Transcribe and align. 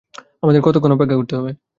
আমাদের 0.43 0.61
কতক্ষণ 0.63 0.91
অপেক্ষা 0.93 1.17
করতে 1.17 1.33
হবে? 1.37 1.51